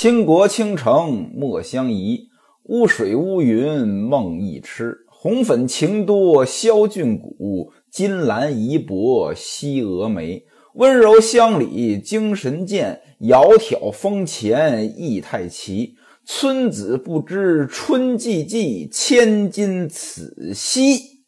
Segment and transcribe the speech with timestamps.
[0.00, 2.28] 倾国倾城莫相宜，
[2.66, 4.96] 乌水乌云梦一痴。
[5.08, 10.46] 红粉情多销俊骨，金兰仪薄惜蛾眉。
[10.74, 15.96] 温柔乡里精神健，窈窕风前意太奇。
[16.24, 21.24] 村子不知春寂寂，千金此夕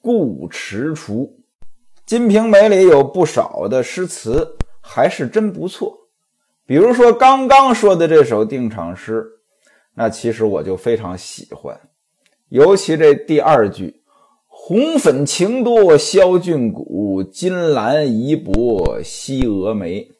[0.00, 1.40] 故迟除。
[2.06, 5.97] 《金瓶梅》里有不少的诗词，还是真不错。
[6.68, 9.24] 比如说刚刚说的这首定场诗，
[9.94, 11.74] 那其实我就非常喜欢。
[12.50, 14.02] 尤其这第二句
[14.46, 20.10] “红粉情多萧俊骨，金兰仪薄惜蛾眉”，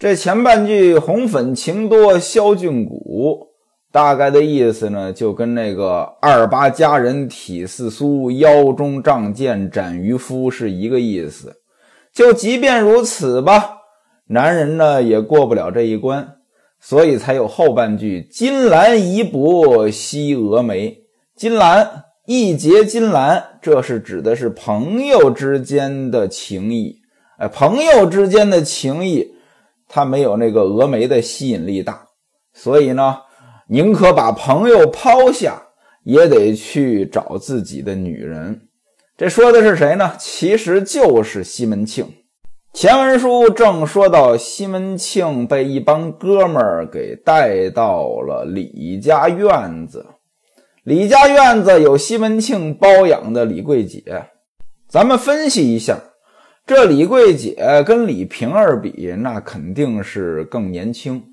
[0.00, 3.48] 这前半句“红粉情多萧俊骨”，
[3.92, 11.54] 大概的意思呢，就跟那个“二八佳人体似酥，腰中仗剑斩渔夫”是一个意思。
[12.14, 13.75] 就即便如此吧，
[14.28, 16.38] 男人呢也过不了这一关，
[16.80, 21.02] 所以才有后半句“金兰仪薄惜蛾眉”。
[21.36, 26.96] 金兰一结金兰，这是指的是朋友之间的情谊。
[27.38, 29.30] 哎，朋友之间的情谊，
[29.88, 32.06] 它没有那个峨眉的吸引力大，
[32.52, 33.18] 所以呢，
[33.68, 35.62] 宁可把朋友抛下，
[36.02, 38.62] 也得去找自己的女人。
[39.16, 40.14] 这说的是谁呢？
[40.18, 42.06] 其实就是西门庆。
[42.76, 50.04] 前文书正说到西门庆被一帮哥们儿给带到了李家院子。
[50.82, 54.02] 李家院子有西门庆包养的李桂姐，
[54.86, 55.98] 咱们分析一下，
[56.66, 61.24] 这李桂姐跟李瓶儿比，那肯定是更年轻。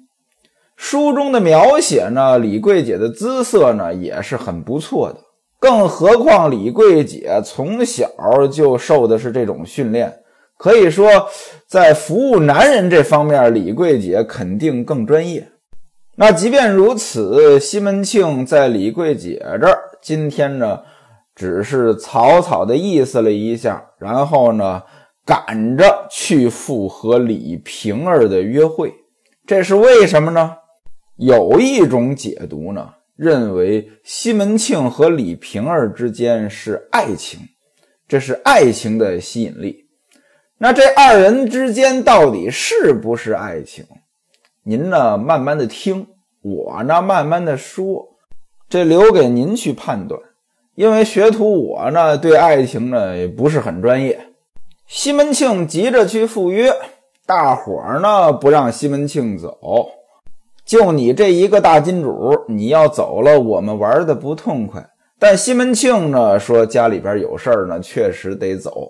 [0.77, 5.19] 书中的描写呢，李桂姐的姿色呢也是很不错的，
[5.59, 8.07] 更何况李桂姐从小
[8.49, 10.19] 就受的是这种训练，
[10.63, 11.27] 可以说
[11.67, 15.45] 在服务男人这方面，李桂姐肯定更专业。
[16.15, 20.79] 那即便如此，西门庆在李桂姐这儿，今天呢，
[21.35, 24.81] 只是草草的意思了一下，然后呢，
[25.25, 28.93] 赶着去复和李瓶儿的约会，
[29.45, 30.55] 这是为什么呢？
[31.17, 32.87] 有一种解读呢，
[33.17, 37.41] 认为西门庆和李瓶儿之间是爱情，
[38.07, 39.82] 这是爱情的吸引力。
[40.63, 43.83] 那这二人之间到底是不是爱情？
[44.63, 46.07] 您呢，慢慢的听，
[46.41, 48.07] 我呢，慢慢的说，
[48.69, 50.17] 这留给您去判断。
[50.75, 54.27] 因为学徒我呢，对爱情呢也不是很专业。
[54.87, 56.73] 西门庆急着去赴约，
[57.25, 59.59] 大伙儿呢不让西门庆走，
[60.63, 64.89] 就你这一个大金主，你要走了，我们玩的不痛快。
[65.19, 68.89] 但西门庆呢说家里边有事儿呢，确实得走，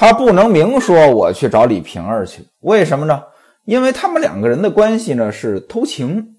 [0.00, 3.20] 他不能明说我去找李瓶儿去，为什么呢？
[3.64, 6.36] 因为他们两个人的关系呢是偷情，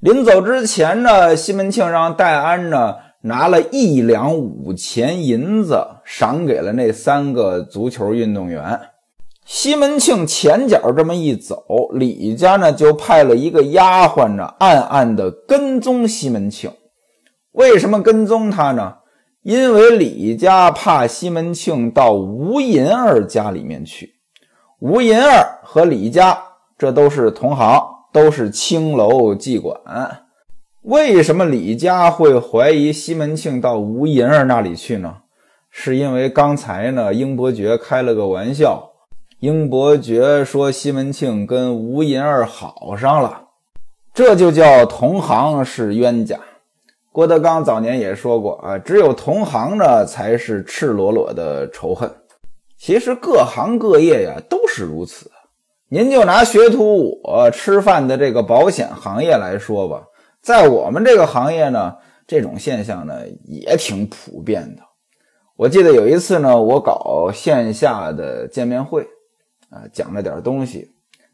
[0.00, 8.78] 临走之前呢，西门庆让戴安呢拿了一两五钱银子赏给了那三个足球运动员。
[9.46, 11.64] 西门庆前脚这么一走，
[11.94, 16.70] 李家呢就派了一个丫鬟呢暗暗的跟踪西门庆。
[17.52, 18.96] 为什么跟踪他呢？
[19.48, 24.16] 因为李家怕西门庆到吴银儿家里面去，
[24.78, 26.38] 吴银儿和李家。
[26.76, 27.82] 这都是同行，
[28.12, 29.80] 都是青楼妓馆。
[30.82, 35.16] 为什么李家会怀疑西门庆到吴银儿那里去呢？
[35.70, 38.90] 是因为刚才呢，英伯爵开了个玩笑。
[39.40, 43.44] 英伯爵说西门庆跟吴银儿好上了，
[44.12, 46.38] 这就叫同行是冤家。
[47.18, 52.08] 郭德纲早年也说过啊，只有同行呢才是赤裸裸的仇恨。
[52.78, 55.28] 其实各行各业呀都是如此。
[55.88, 60.04] 您就拿学徒我吃饭的这个保险行业来说吧，
[60.40, 64.82] 在我们这个行业呢，这种现象呢也挺普遍的。
[65.56, 69.02] 我记得有一次呢，我搞线下的见面会，
[69.70, 70.92] 啊，讲了点东西，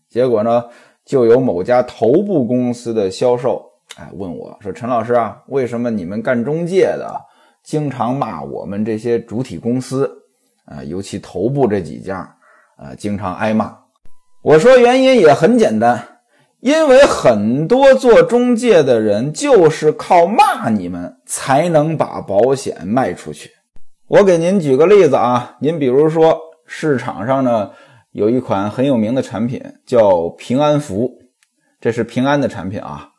[0.08, 0.64] 结果呢，
[1.04, 7.14] 就有某家头部公司的销售，哎，问我说：“陈老师啊，为什么你们干中介的
[7.62, 10.10] 经常骂我们这些主体公司
[10.64, 12.18] 啊，尤其头部这几家
[12.76, 13.76] 啊，经常挨骂？”
[14.42, 16.18] 我说原因也很简单，
[16.60, 23.50] 因为很多做中介的人就是靠骂你们才能把保险卖出去。
[24.06, 27.70] 我给您举个例子啊，您比如说市场上呢
[28.12, 31.10] 有一款很有名的产品叫平安符，
[31.80, 33.12] 这是平安的产品啊。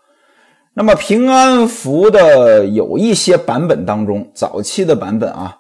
[0.77, 5.60] 那么平安符的有一些版本当中，早期的版本啊，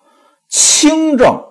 [0.49, 1.41] 轻症。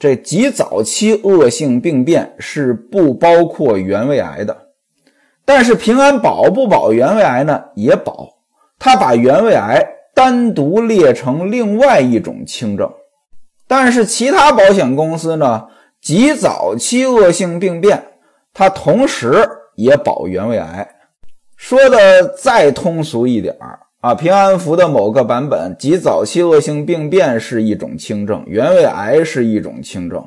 [0.00, 4.68] 这极早期恶性病变是不包括原位癌的，
[5.44, 7.62] 但是平安保不保原位癌呢？
[7.74, 8.30] 也保，
[8.78, 12.90] 他把原位癌单独列成另外一种轻症。
[13.68, 15.68] 但是其他保险公司呢，
[16.00, 18.02] 极早期恶性病变，
[18.54, 20.88] 它同时也保原位癌。
[21.62, 30.26] 说的再通俗一点儿啊，平安符的某个版本，极早期恶性病变是一种轻症，原位癌是一种轻症。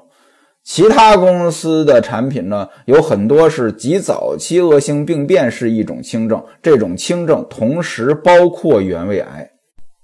[0.63, 9.49] 其他公司的产品呢，有很多是极早期恶性病变是一种轻症，这种轻症同时包括原位癌。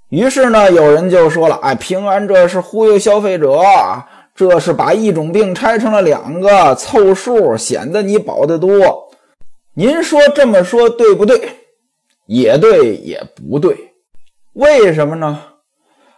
[0.09, 3.57] 于是呢，有人就说了：“哎，平安这是忽悠消费者，
[4.35, 9.07] 这是把一种病拆成了两个，凑数，显得你保的多。”
[9.73, 11.39] 您说这么说对不对？
[12.25, 13.94] 也对，也不对。
[14.53, 15.41] 为什么呢？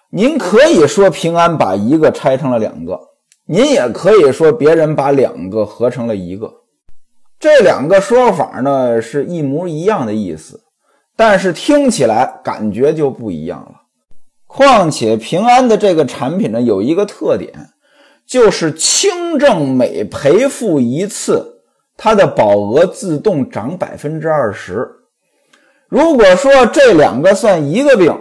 [0.10, 3.00] 您可以说平安把一个拆成了两个。
[3.46, 6.52] 您也可以说别人把两个合成了一个，
[7.40, 10.62] 这两个说法呢是一模一样的意思，
[11.16, 13.82] 但是听起来感觉就不一样了。
[14.48, 17.72] 况且平安的这个产品呢有一个特点，
[18.26, 21.53] 就是轻症每赔付一次，
[22.04, 24.86] 它的保额自动涨百分之二十。
[25.88, 28.14] 如果说这两个算一个病。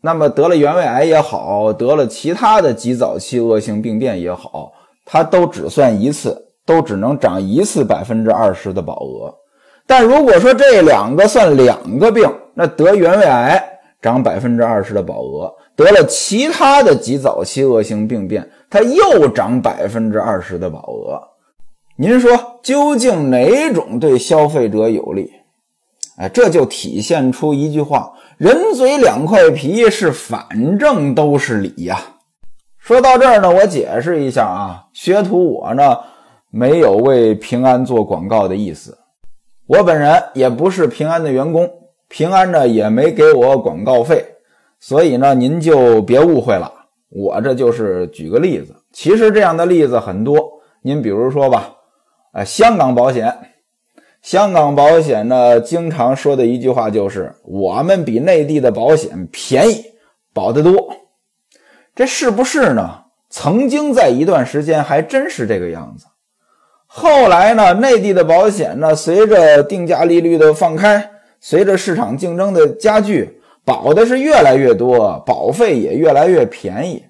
[0.00, 4.72] 那么得了原位癌也好，得了其他的极早期恶性病变也好，
[5.04, 6.34] 它都只算一次，
[6.64, 9.34] 都只能涨一次百分之二十的保额。
[9.86, 13.62] 但如果说这两个算两个病，那得原位癌
[14.00, 21.20] 涨百分之二十的保额，得了其他的极早期恶性病变，它又涨百分之二十的保额。
[22.00, 22.30] 您说
[22.62, 25.30] 究竟哪种对消费者有利？
[26.16, 28.10] 哎，这就体现出一句话。
[28.38, 32.00] 人嘴两块皮，是反正都是理呀。
[32.78, 35.94] 说到这儿呢，我解释一下啊，学徒我呢
[36.50, 38.96] 没有为平安做广告的意思，
[39.66, 41.70] 我本人也不是平安的员工，
[42.08, 44.24] 平安呢也没给我广告费，
[44.78, 46.72] 所以呢您就别误会了。
[47.10, 50.50] 我这就是举个例子，其实这样的例子很多。
[50.82, 51.70] 您比如说吧，
[52.32, 53.34] 啊，香港保险。
[54.22, 59.84] 香港保险呢，经常说的一句话就是：“我们比内地的保险便宜，
[60.34, 60.94] 保得多。”
[61.96, 63.04] 这是不是呢？
[63.30, 66.06] 曾经在一段时间还真是这个样子。
[66.86, 71.10] 后来呢，内地的保险呢，随着定价利率的放开，
[71.40, 77.02] 随着市场竞争的加剧，保的是越来越多，保费也越来越便宜。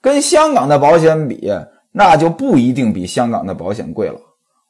[0.00, 1.52] 跟香港的保险比，
[1.92, 4.18] 那就不一定比香港的保险贵了。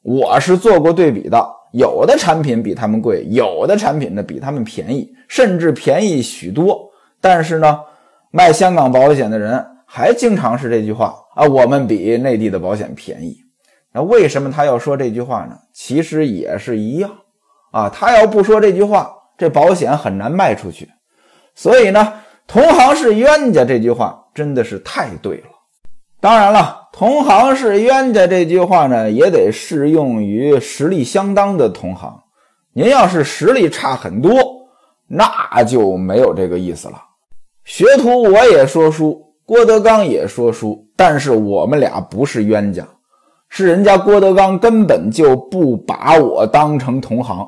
[0.01, 1.55] 我是做过对比的。
[1.71, 6.89] 有的产品比他们贵，有的产品呢比他们便宜，甚至便宜许多。
[7.21, 7.79] 但是呢，
[8.31, 13.37] 卖香港保险的人还经常是这句话啊：我们比内地的保险便宜。
[13.93, 15.55] 那为什么他要说这句话呢？
[15.71, 17.11] 其实也是一样
[17.71, 20.89] 啊，他要不说这句话，这保险很难卖出去。
[21.53, 22.13] 所以呢，
[22.47, 25.49] 同行是冤家这句话真的是太对了。
[26.21, 32.13] 当然了，同行是冤家这句话呢，也得适用于实力相当的同行。
[32.73, 34.33] 您要是实力差很多，
[35.07, 37.01] 那就没有这个意思了。
[37.63, 42.85] 学徒我也说书，郭德纲也说书，但是我们俩不是冤家，
[43.47, 47.47] 是人家郭德纲根本就不把我当成同行，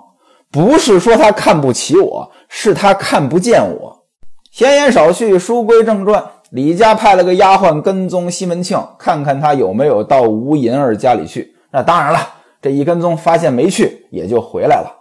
[0.50, 4.06] 不是说他看不起我，是他看不见我。
[4.50, 6.24] 闲言少叙，书归正传。
[6.52, 11.56] 李家派了个丫鬟跟踪西门庆，看看他有没有到吴银儿家里去。
[11.72, 12.20] 那当然了，
[12.62, 14.94] 这一跟踪发现没去，也就回来了。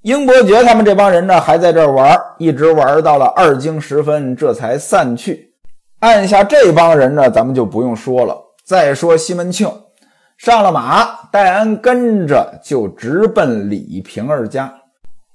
[0.00, 5.52] 英伯爵他们这帮人呢，还在这玩，一直玩到了二更时分，这才散去。
[6.00, 8.38] 按下这帮人呢，咱们就不用说了。
[8.64, 9.70] 再说西门庆
[10.38, 14.72] 上了马，戴安跟着就直奔李瓶儿家。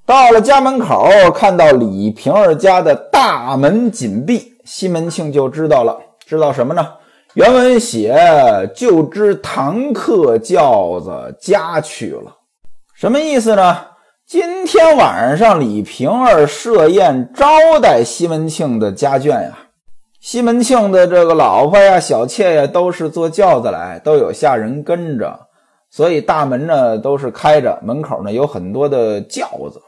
[0.10, 4.54] 到了家门口，看到李瓶儿家的大门紧闭。
[4.66, 6.84] 西门庆就知道了，知道什么呢？
[7.36, 8.18] 原文写
[8.74, 12.38] 就知堂客轿子家去了，
[12.96, 13.78] 什么意思呢？
[14.26, 19.60] 今天晚上李瓶儿设宴招待西门庆的家眷呀，
[20.20, 25.40] 西门庆的这个老婆呀、小妾呀，都是坐轿子来，都有下人跟着，
[25.92, 29.80] 所以大门呢都是开着，门口呢有很多的轿子。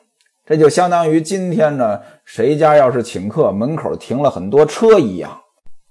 [0.46, 5.40] 这就相当于今天呢，谁家要是请客，门口停了很多车一样。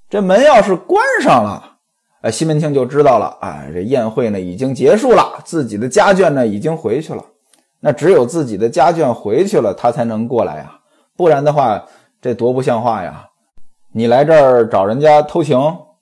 [0.09, 1.77] 这门要是关上了，
[2.23, 7.25] 哎，西门庆就知道了，哎，这宴会呢已经结束了，自己的家眷呢已经回去了。
[7.79, 10.81] 那只有自己的家眷回去了，他才能过来呀，
[11.17, 11.87] 不然的话，
[12.21, 13.27] 这多不像话呀！
[13.93, 15.59] 你来这儿找人家偷情，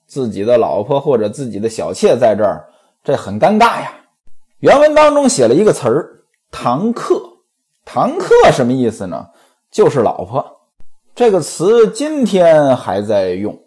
[0.07, 2.65] 自己的老婆或者自己的小妾在这儿，
[3.03, 3.93] 这很尴尬呀。
[4.59, 7.21] 原文当中写了一个词儿“堂客”。
[7.91, 9.29] 堂客什么意思呢？
[9.71, 10.45] 就是老婆。
[11.15, 13.57] 这个词今天还在用。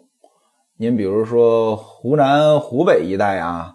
[0.77, 3.73] 您比如说湖南、湖北一带啊，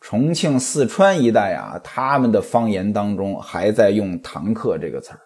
[0.00, 5.20] 重庆、四川一带啊，他们的方言当中还在用“堂客”这个词儿。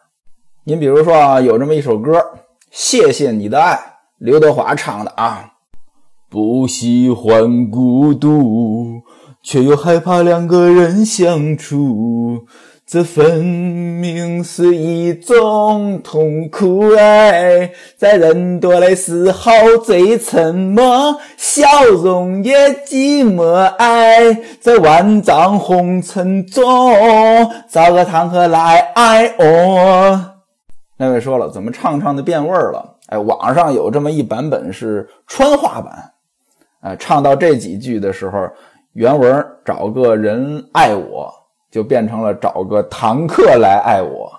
[0.65, 2.19] 您比如说啊，有这么一首歌，
[2.73, 3.77] 《谢谢你的爱》，
[4.19, 5.53] 刘德华唱的啊。
[6.29, 9.03] 不喜欢孤独，
[9.41, 12.45] 却又害怕两个人相处。
[12.87, 19.51] 这分明是一种痛苦哎，在人多的时候
[19.83, 26.63] 最沉默，笑容也寂寞哎，在万丈红尘中
[27.71, 30.21] 找个堂客来爱我。
[30.99, 32.97] 那位说了，怎么唱唱的变味儿了？
[33.07, 36.13] 哎，网上有这么一版本是川话版，
[36.83, 38.47] 哎，唱到这几句的时候，
[38.93, 41.33] 原文找个人爱我。
[41.75, 44.31] 就变成了找个堂客来爱我，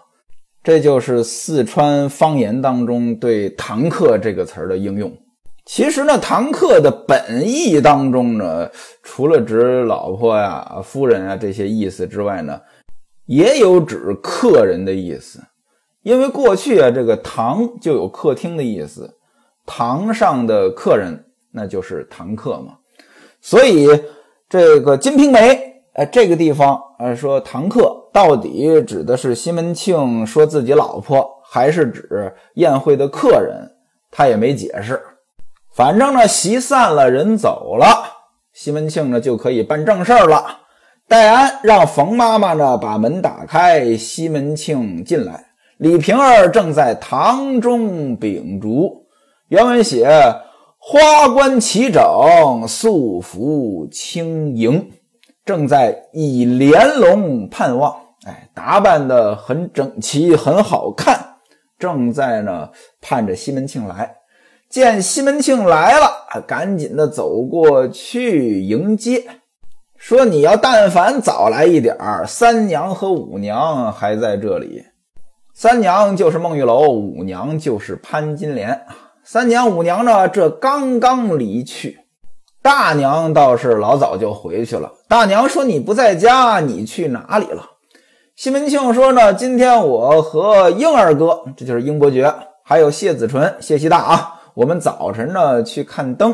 [0.63, 5.11] 这就是四川方言当中对“堂客”这个词儿的应用。
[5.65, 8.69] 其实呢，“堂客”的本意当中呢，
[9.03, 12.57] 除了指老婆呀、夫人啊这些意思之外呢，
[13.25, 15.43] 也有指客人的意思。
[16.03, 19.13] 因为过去啊，这个堂就有客厅的意思，
[19.65, 22.77] 堂上的客人那就是堂客嘛。
[23.41, 23.89] 所以
[24.47, 25.53] 这个《金瓶梅》。
[25.95, 33.71] 哎，这个地方，呃，说堂客到底指的是西门庆说自己老婆，还是指宴会的客人？
[34.11, 35.01] 他也没解释。
[35.73, 37.85] 反正呢，席散了，人走了，
[38.51, 40.59] 西门庆呢就可以办正事儿了。
[41.07, 45.45] 戴安让冯妈妈呢把门打开，西门庆进来。
[45.77, 49.05] 李瓶儿正在堂中秉烛。
[49.47, 50.09] 原文写
[50.77, 52.01] 花冠齐整，
[52.67, 54.91] 素服轻盈。
[55.45, 61.35] 正在以帘笼盼望，哎，打扮的很整齐，很好看。
[61.77, 64.15] 正在呢盼着西门庆来，
[64.69, 69.23] 见西门庆来了，赶紧的走过去迎接，
[69.97, 74.83] 说：“你要但凡早来一点儿三娘和五娘还在这里。
[75.53, 78.81] 三娘就是孟玉楼，五娘就是潘金莲。
[79.23, 81.99] 三娘五娘呢，这刚刚离去。”
[82.65, 84.91] 大娘倒是老早就回去了。
[85.07, 87.63] 大娘说：“你不在家，你去哪里了？”
[88.35, 96.33] 西门庆说：“呢，今天我和英二哥，这就是英伯爵，还有谢子纯、谢希大啊，我们早晨呢去看灯，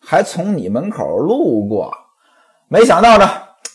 [0.00, 1.94] 还从你门口路过，
[2.66, 3.30] 没想到呢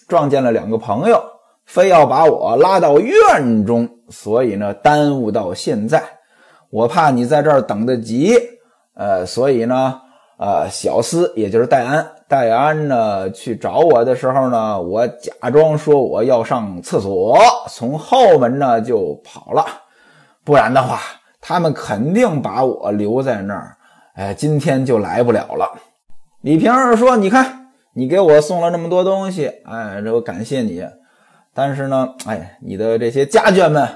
[0.09, 1.23] 撞见了两个朋友，
[1.65, 6.03] 非要把我拉到院中，所以呢耽误到现在。
[6.69, 7.61] 我怕你在这儿？
[7.61, 8.37] 等得急，
[8.93, 10.01] 呃，所以呢。”
[10.37, 17.37] 呃，小斯也就是戴安，戴安呢去找我的时候呢，我假装说我要上厕所，
[17.69, 19.65] 从后门呢就跑了。
[20.43, 20.99] 不然的话，
[21.39, 23.77] 他们肯定把我留在那儿。
[24.15, 25.71] 哎，今天就来不了了。
[26.41, 30.85] 李瓶儿说：“你看，你给我送了那么多东西，哎，这我感谢你。
[31.53, 33.87] 但是呢，哎，你的这些家眷们，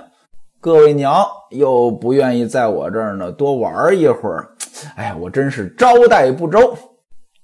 [0.60, 4.50] 各位娘又不愿意在我这儿呢多玩一会儿。”
[4.96, 6.78] 哎呀，我真是招待不周。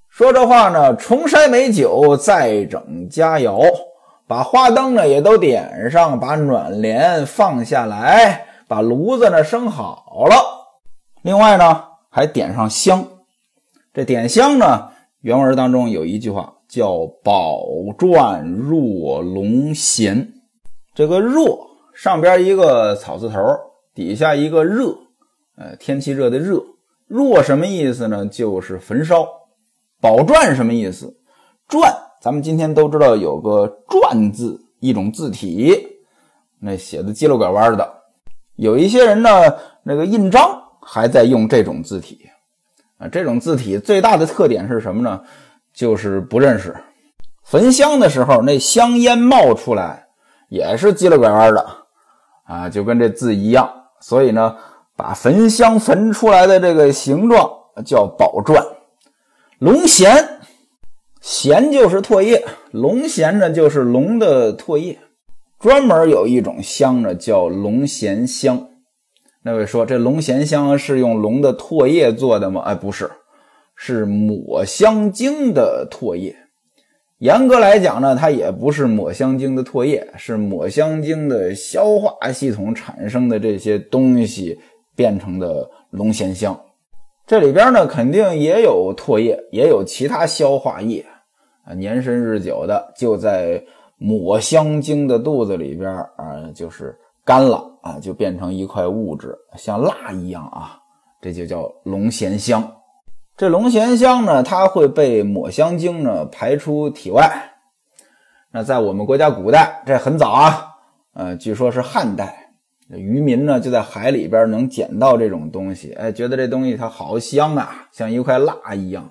[0.08, 3.60] 说这话呢，重筛美酒，再整佳肴，
[4.28, 10.36] 把花灯呢也都点上，把暖帘放下来，把炉子呢生好了。
[11.22, 13.04] 另外呢，还点上香。
[13.92, 14.90] 这点香呢，
[15.22, 17.56] 原文当中有一句话叫“宝
[17.98, 20.28] 馔若龙涎”。
[20.94, 23.40] 这个“若”上边一个草字头，
[23.94, 24.96] 底下一个“热”，
[25.56, 26.60] 呃，天气热的“热”。
[27.06, 28.26] 若什么意思呢？
[28.26, 29.26] 就是焚烧。
[30.00, 31.16] 宝篆什么意思？
[31.68, 35.74] 篆，咱们今天都知道有个篆字，一种字体，
[36.60, 37.88] 那写的叽溜拐弯的。
[38.56, 39.30] 有一些人呢，
[39.82, 42.28] 那个印章还在用这种字体
[42.98, 43.06] 啊。
[43.08, 45.22] 这种字体最大的特点是什么呢？
[45.72, 46.74] 就是不认识。
[47.44, 50.06] 焚香的时候，那香烟冒出来
[50.48, 51.83] 也是叽溜拐弯的
[52.44, 53.68] 啊，就跟这字一样。
[54.00, 54.56] 所以呢。
[54.96, 57.50] 把焚香焚出来的这个形状
[57.84, 58.64] 叫宝篆，
[59.58, 60.24] 龙涎，
[61.20, 65.00] 涎就是唾液，龙涎呢就是龙的唾液，
[65.58, 68.68] 专门有一种香呢叫龙涎香。
[69.42, 72.60] 那位说这龙涎香是用龙的唾液做的吗？
[72.60, 73.10] 哎，不是，
[73.74, 76.36] 是抹香鲸的唾液。
[77.18, 84.58] 严格来讲呢，它也不是抹香鲸的唾液，是抹香鲸的消化系统产生的这些东西。
[84.96, 86.56] 变成的龙涎香，
[87.26, 91.04] 这里边呢肯定也有唾液，也有其他消化液
[91.64, 93.60] 啊，年深日久的就在
[93.98, 100.78] 抹香鲸的肚子里边啊，就是干了啊，就变成一块物质，像蜡一样啊，
[101.20, 102.62] 这就叫龙涎香。
[103.36, 107.50] 这龙涎香呢，它会被抹香鲸呢排出体外。
[108.52, 110.68] 那在我们国家古代，这很早啊，
[111.14, 112.52] 呃，据说是汉代，
[112.90, 119.10] 渔民呢就在海里边能捡到这种东西，哎，觉得这东西它好香啊，像一块蜡一样，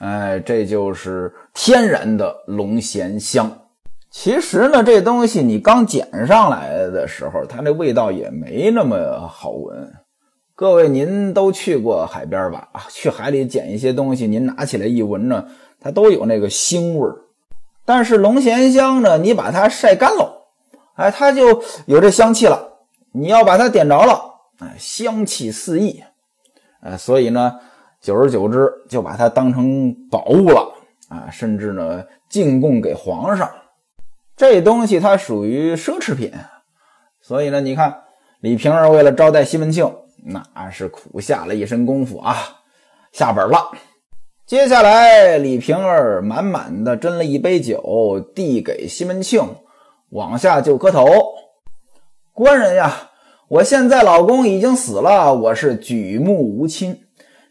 [0.00, 3.50] 哎，这就是天然的龙涎香。
[4.10, 9.90] 其实呢，这东西你刚捡上来的时候，它这味道也没那么好闻。
[10.60, 12.68] 各位，您都去过海边吧？
[12.72, 15.46] 啊，去海里捡一些东西，您拿起来一闻呢，
[15.80, 17.16] 它都有那个腥味儿。
[17.86, 20.48] 但是龙涎香呢，你把它晒干了，
[20.96, 22.74] 哎，它就有这香气了。
[23.12, 24.20] 你要把它点着了，
[24.58, 26.04] 哎，香气四溢，
[26.82, 27.58] 哎，所以呢，
[28.02, 30.74] 久而久之就把它当成宝物了
[31.08, 33.50] 啊，甚至呢进贡给皇上。
[34.36, 36.30] 这东西它属于奢侈品，
[37.22, 38.02] 所以呢，你看
[38.40, 39.90] 李瓶儿为了招待西门庆。
[40.24, 42.36] 那是苦下了一身功夫啊，
[43.12, 43.70] 下本了。
[44.46, 49.42] 接下来，李瓶儿满满的斟了一杯酒，递给西门庆，
[50.10, 51.06] 往下就磕头
[52.34, 53.10] ：“官人呀，
[53.48, 57.00] 我现在老公已经死了，我是举目无亲。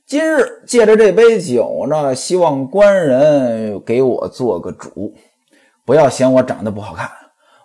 [0.06, 5.14] 今日借着这杯酒呢，希望官人给我做个主，
[5.86, 7.10] 不要嫌我长得不好看，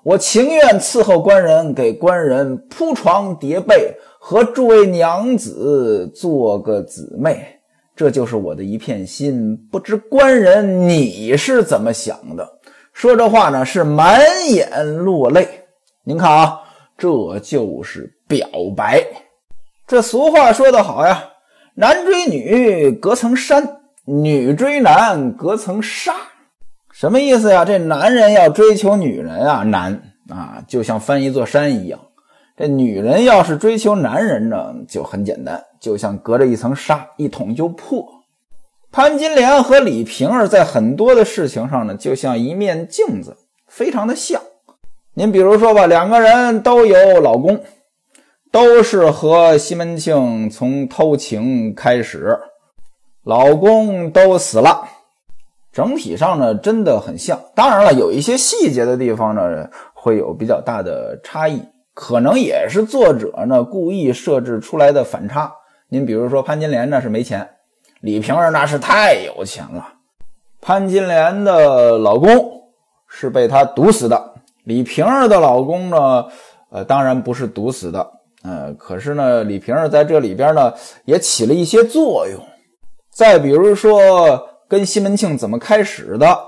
[0.04, 3.94] 我情愿伺候官人，给官人铺床叠被。”
[4.26, 7.46] 和诸位娘子做个姊妹，
[7.94, 9.54] 这就是我的一片心。
[9.70, 12.48] 不知官人你是怎么想的？
[12.94, 14.18] 说这话呢，是满
[14.48, 15.46] 眼落泪。
[16.04, 16.58] 您看啊，
[16.96, 19.04] 这就是表白。
[19.86, 21.22] 这俗话说得好呀，
[21.74, 26.14] 男追女隔层山，女追男隔层纱。
[26.94, 27.64] 什么意思呀？
[27.64, 31.98] 这男人要追求女人啊，难啊，就像翻一座山一样。
[32.56, 38.06] 这女人要是追求男人呢，就很简单，就像隔着一层纱，一捅就破。
[38.92, 44.40] 潘金莲和李瓶儿在很多的事情上呢，就像一面镜子，非常的像。
[45.14, 47.60] 您比如说吧，两个人都有老公，
[48.52, 52.38] 都是和西门庆从偷情开始，
[53.24, 54.88] 老公都死了，
[55.74, 57.38] 整体上呢真的很像。
[57.54, 61.60] 当然了，有一些细节的地方呢，会有比较大的差异。
[61.92, 65.52] 可能也是作者呢故意设置出来的反差。
[65.88, 67.48] 您比如说潘金莲那是没钱，
[68.00, 69.88] 李瓶儿那是太有钱了。
[70.60, 72.28] 潘金莲的老公
[73.06, 74.34] 是被她毒死的，
[74.64, 76.24] 李瓶儿的老公呢，
[76.70, 78.10] 呃，当然不是毒死的，
[78.42, 80.72] 呃，可是呢，李瓶儿在这里边呢
[81.04, 82.40] 也起了一些作用。
[83.12, 86.38] 再比如说跟西门庆怎么开始的，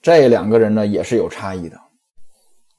[0.00, 1.76] 这两个人呢也是有差异的。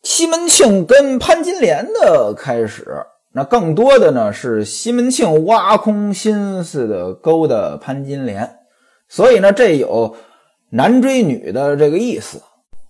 [0.04, 8.58] 西门庆跟潘金莲的开始，那更多的呢是西门庆挖空心思的勾搭潘金莲，
[9.08, 10.16] 所以呢这有
[10.72, 12.42] 男追女的这个意思。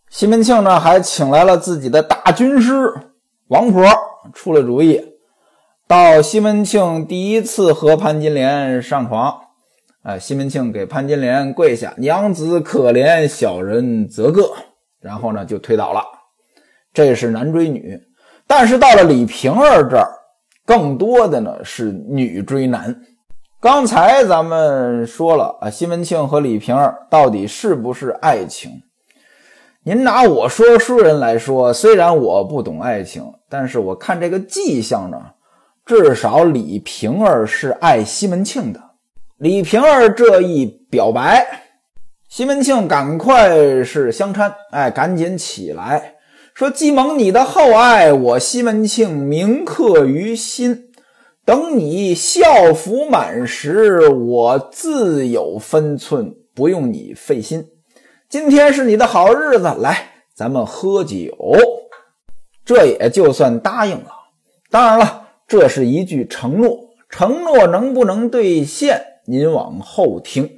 [0.10, 2.94] 西门庆呢还请来了自己的大军师
[3.48, 3.86] 王婆
[4.34, 5.04] 出了主意，
[5.88, 9.42] 到西门庆第一次和潘金莲上床，
[10.04, 14.52] 哎，西门庆给潘金莲跪下：“娘子可怜，小人则个。”
[15.00, 16.02] 然后呢就推倒了。
[16.92, 18.00] 这是男追女，
[18.48, 20.08] 但是到了李瓶儿这儿，
[20.66, 23.00] 更多的呢是女追男。
[23.60, 28.72] 刚才咱们说了啊，西门庆和李瓶儿到底是不是爱情？
[29.84, 35.20] 您拿我说书人来说，虽然我不懂爱情，但是我看这个迹象呢，
[35.86, 38.91] 至少李瓶儿是爱西门庆的。
[39.42, 41.64] 李瓶儿这一表白，
[42.30, 46.18] 西门庆赶快是相搀，哎，赶紧起来。
[46.54, 50.92] 说：“既蒙你的厚爱，我西门庆铭刻于心。
[51.44, 57.66] 等你孝服满时，我自有分寸，不用你费心。
[58.30, 61.36] 今天是你的好日子，来，咱们喝酒。
[62.64, 64.12] 这也就算答应了。
[64.70, 70.50] 当然了，这是一句承诺，承诺能不能兑现，您往后听。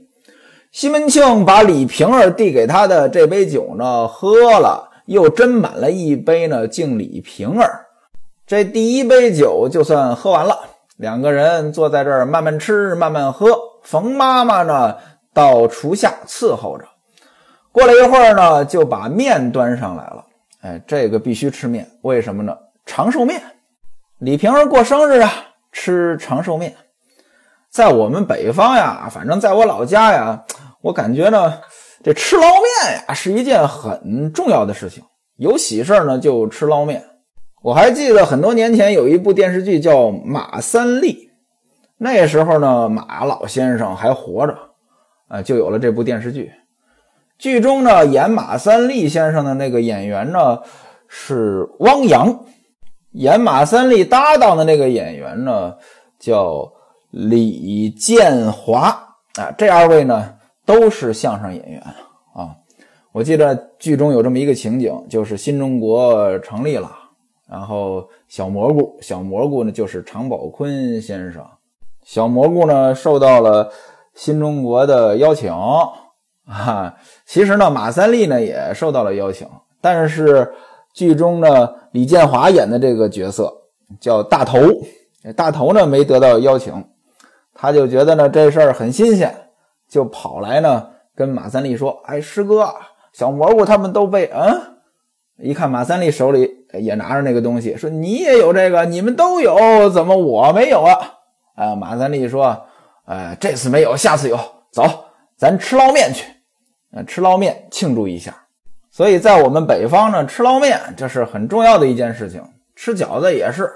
[0.72, 7.88] 西门庆把李瓶儿递给他的这杯酒呢，喝了。”又斟满了一杯呢，敬李瓶儿。
[8.48, 10.58] 这第一杯酒就算喝完了，
[10.96, 13.50] 两个人坐在这儿慢慢吃，慢慢喝。
[13.82, 14.96] 冯妈妈呢，
[15.34, 16.86] 到厨下伺候着。
[17.74, 20.26] 过了一会儿呢，就把面端上来了。
[20.62, 22.58] 哎，这个必须吃面，为什么呢？
[22.86, 23.42] 长寿面。
[24.20, 25.30] 李瓶儿过生日啊，
[25.74, 26.74] 吃长寿面。
[27.74, 30.44] 在我们北方呀，反正在我老家呀，
[30.82, 31.60] 我感觉呢。
[32.04, 35.02] 这吃捞面呀，是一件很重要的事情。
[35.38, 37.02] 有喜事呢，就吃捞面。
[37.64, 41.14] 我还记得很多年前有一部电视剧叫《马三立》，
[41.98, 44.54] 那时候呢，马老先生还活着，
[45.30, 46.52] 啊，就有了这部电视剧。
[47.40, 50.60] 剧中呢，演马三立先生的那个演员呢
[51.08, 52.38] 是汪洋，
[53.14, 55.74] 演马三立搭档的那个演员呢
[56.20, 56.73] 叫
[57.14, 58.88] 李建华
[59.36, 59.52] 啊。
[59.58, 60.34] 这二位呢
[60.66, 61.80] 都是相声演员
[62.34, 62.56] 啊。
[63.12, 66.92] 我记得剧中有这么一个情景，就是新中国成立了。
[67.48, 71.46] 然后小蘑菇，小蘑菇呢就是常宝坤先生。
[72.04, 73.72] 小蘑菇呢受到了
[74.16, 75.54] 新中国的邀请
[76.46, 76.96] 啊。
[77.28, 79.48] 其实呢，马三立呢也受到了邀请，
[79.80, 80.52] 但是
[80.94, 83.54] 剧中呢李建华演的这个角色
[84.00, 84.60] 叫大头，
[85.36, 86.74] 大头呢没得到邀请，
[87.54, 89.34] 他就觉得呢这事儿很新鲜，
[89.90, 92.74] 就跑来呢跟马三立说：“哎，师哥，
[93.14, 94.32] 小蘑菇他们都被……
[94.34, 94.62] 嗯。”
[95.38, 100.96] 一看马三立手里也拿着那个东西，说：“你也有这个，你们都有，怎么我没有啊？”
[101.56, 102.66] 啊，马三立说
[103.06, 104.40] ：“呃，这次没有，下次有。
[104.72, 104.84] 走，
[105.36, 106.26] 咱吃捞面去。
[106.94, 108.34] 呃，吃捞面庆祝一下。
[108.92, 112.44] 所以在我们北方呢，吃捞面这是很重要的一件事情。
[112.76, 113.72] 吃饺子也是。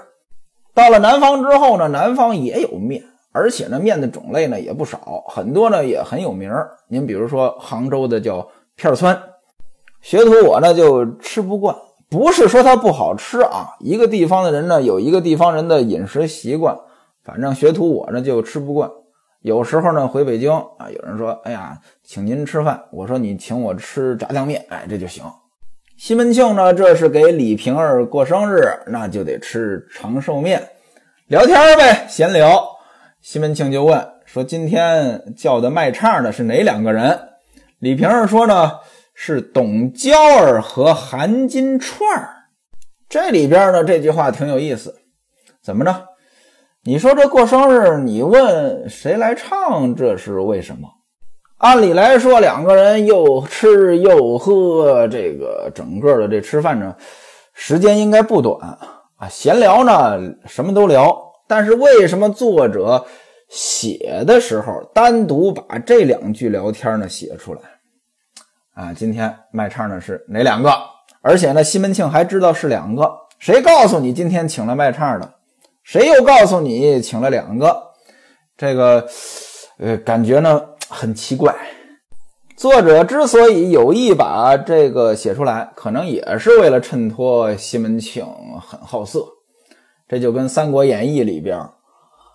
[0.74, 6.70] 到了南方之后呢，南方也有面，而且呢，面的种类呢也不少，很多呢也很有名儿。
[6.88, 9.20] 您比如说杭州的叫片儿川。”
[10.00, 11.74] 学徒我呢就吃不惯，
[12.08, 13.74] 不是说它不好吃啊。
[13.80, 16.78] 一个地方的人呢有一个地方人的饮食习惯，
[17.24, 18.88] 反正学徒我呢就吃不惯。
[19.42, 25.24] 有时候呢回北京啊，有人说：“哎呀，请您吃饭。”我说：“你请我吃炸酱面，哎，这就行。”
[25.98, 30.62] 西门庆呢，这是给李瓶儿过生日，那就得吃长寿面，
[31.26, 32.77] 聊天呗，闲聊。
[33.30, 37.28] 西门庆就问说：“今天叫的卖唱的是哪两个人？”
[37.78, 38.72] 李瓶儿说呢。
[39.12, 42.30] 是董娇儿和韩金串儿，
[43.08, 44.94] 这里边呢这句话挺有意思，
[45.60, 45.92] 怎么着？
[46.84, 50.88] 你说这过生日，你问谁来唱，这是为什么？
[51.58, 56.94] 按理来说，两个人又吃又喝，这个整个的这吃饭呢，
[57.52, 58.56] 时间应该不短
[59.18, 59.28] 啊。
[59.28, 61.27] 闲聊呢，什么都聊。
[61.48, 63.04] 但是为什么作者
[63.48, 67.62] 写的时候单独把这两句聊天呢写出来？
[68.74, 70.70] 啊，今天卖唱的是哪两个？
[71.22, 73.10] 而且呢，西门庆还知道是两个。
[73.38, 75.34] 谁告诉你今天请了卖唱的？
[75.82, 77.82] 谁又告诉你请了两个？
[78.56, 79.08] 这个，
[79.78, 81.54] 呃，感觉呢很奇怪。
[82.56, 88.26] 作者之所以有意把这个写出来，可能也是为了衬托西门庆
[88.60, 89.24] 很好色。
[90.08, 91.58] 这就跟《三国演义》里边，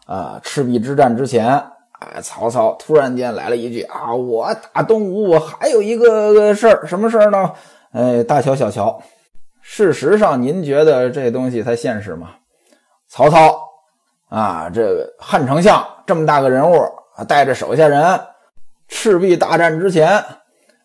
[0.06, 1.62] 啊，赤壁之战之前。
[2.00, 4.14] 哎，曹操突然间来了一句啊！
[4.14, 7.54] 我打东吴我还有一个事儿，什么事儿呢？
[7.94, 9.02] 哎，大乔、小乔。
[9.62, 12.32] 事实上，您觉得这东西它现实吗？
[13.08, 13.58] 曹操
[14.28, 16.84] 啊，这汉丞相这么大个人物，
[17.26, 18.20] 带着手下人，
[18.90, 20.22] 赤壁大战之前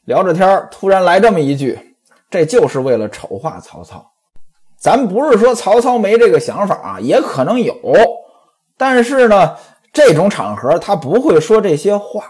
[0.04, 1.96] 聊着天突然来这么一句，
[2.30, 4.08] 这就是为了丑化曹操。
[4.80, 7.74] 咱不是说曹操没这个想法啊，也可能有，
[8.76, 9.56] 但是呢。
[9.90, 12.22] 这种场合他不会说这些话，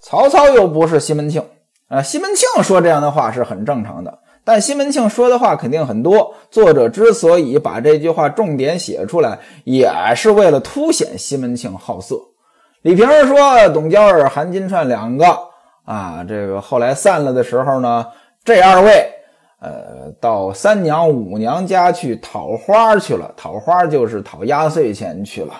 [0.00, 1.44] 曹操又不是西门庆
[1.88, 2.00] 啊。
[2.00, 6.34] 西门庆说这样的话是很正常的，但西门庆说的话肯定很多。
[6.50, 12.16] 作者之所以把这句话重点写出来，也是为了凸显西门庆好色。
[12.82, 15.26] 李瓶儿说董娇儿、韩金钏两个
[15.84, 18.06] 啊，这个后来散了的时候呢，
[18.44, 19.12] 这二位
[19.60, 25.52] 呃到三娘五娘家去讨花去了，讨花就是讨压岁钱去了。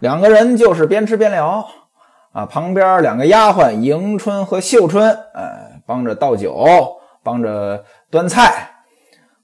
[0.00, 1.66] 两个人就是边吃边聊，
[2.32, 6.64] 啊，旁边两个丫鬟迎春和秀春，哎，帮着倒酒，
[7.22, 8.70] 帮着端菜。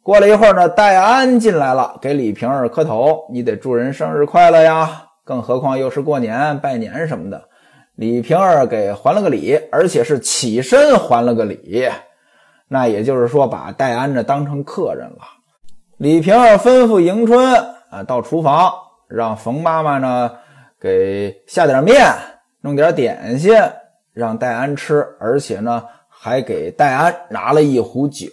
[0.03, 5.07] 过了一会儿呢，戴安进来了，给李瓶儿磕头，你得祝人生日快乐呀。
[5.25, 7.43] 更何况又是过年拜年什么的，
[7.97, 11.89] 李瓶儿给还了个礼，而且是起身还了个礼。
[12.69, 15.19] 那也就是说，把戴安呢当成客人了。
[15.99, 17.55] 李瓶儿吩咐迎春
[17.91, 18.73] 啊，到厨房
[19.09, 20.31] 让冯妈妈呢。
[20.81, 22.15] 给下点面，
[22.61, 23.55] 弄点点心，
[24.13, 28.29] 让戴安吃，而且呢，还给戴安拿了一壶酒。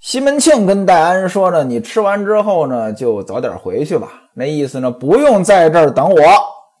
[0.00, 4.08] 西门庆跟戴安说呢：“你吃完之后呢，就早点回去吧。
[4.34, 6.18] 那意思呢，不用在这儿等我。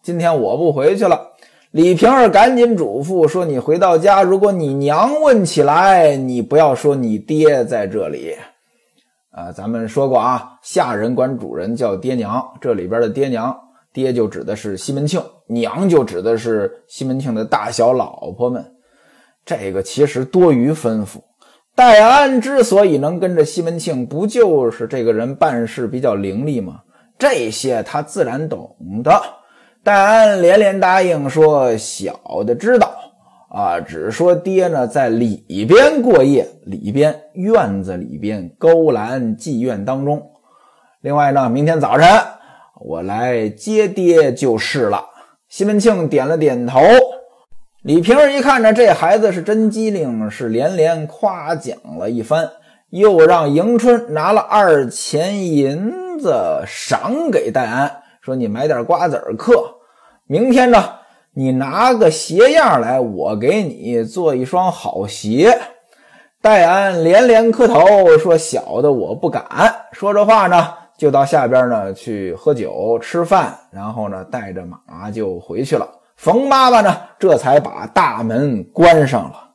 [0.02, 1.20] 今天我不回去了。”
[1.72, 8.34] 李瓶儿赶紧嘱咐说：“你回到家，如果你娘问起来，你不要说你爹在这里。
[9.30, 13.54] 啊，咱们说过啊，下人管主人叫爹娘，这里边的爹娘。”
[13.92, 18.62] 爹就指的是西门庆，娘就指的是西门庆的大小老婆们。
[19.44, 21.20] 这个其实多余吩咐，
[21.74, 26.82] 戴安之所以能跟着西门庆，不就是这个人办事比较伶俐吗？
[27.18, 29.18] 这些他自然懂得。
[29.86, 32.92] 戴安连连答应说：“小的知道。”
[33.54, 40.20] 啊，只说爹呢在里边过夜，里边院子里边勾栏妓院当中。
[41.02, 42.08] 另外呢，明天早晨
[42.80, 45.04] 我来接爹就是了。
[45.48, 46.80] 西门庆点了点头。
[47.82, 52.50] 李瓶儿一看呢，这孩子是真机灵，是连连夸奖了一番，
[52.90, 59.75] 又让迎春拿了二钱银子赏给戴安，说：“你买点瓜子儿嗑，
[60.26, 60.92] 明天呢。”
[61.38, 65.54] 你拿个鞋样来，我给你做一双好鞋。
[66.40, 69.44] 戴安连连磕头说：“小的我不敢。”
[69.92, 75.86] 说着话呢，就到下边呢去喝酒吃饭，然后呢带着马就回去了。
[76.16, 79.50] 冯妈妈呢这才把大门关上了。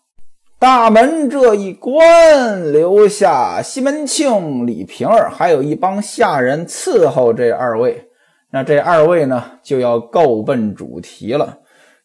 [0.60, 8.11] 大门这一关，留下西门庆、李瓶儿，还有一帮下人伺候这二位。
[8.52, 11.58] 那这二位呢就要够奔主题了。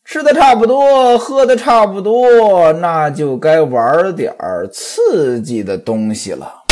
[0.05, 4.33] 吃的差不多，喝的差不多，那就该玩点
[4.73, 6.66] 刺激的东西了。